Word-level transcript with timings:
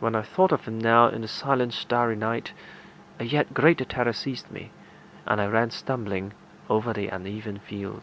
When 0.00 0.16
I 0.16 0.22
thought 0.22 0.50
of 0.50 0.62
him 0.64 0.80
now 0.80 1.06
in 1.06 1.20
the 1.22 1.28
silent 1.28 1.74
starry 1.74 2.16
night, 2.16 2.52
a 3.20 3.24
yet 3.24 3.54
greater 3.54 3.84
terror 3.84 4.12
seized 4.12 4.50
me, 4.50 4.72
and 5.26 5.40
I 5.40 5.46
ran 5.46 5.70
stumbling 5.70 6.32
over 6.68 6.92
the 6.92 7.06
uneven 7.06 7.60
field. 7.60 8.02